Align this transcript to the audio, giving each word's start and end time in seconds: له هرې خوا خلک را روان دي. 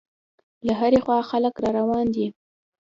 له 0.65 0.73
هرې 0.79 0.99
خوا 1.05 1.19
خلک 1.29 1.55
را 1.63 1.69
روان 1.79 2.05
دي. 2.15 2.27